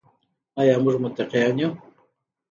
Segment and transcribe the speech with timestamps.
[0.59, 1.69] آیا موږ متقیان یو؟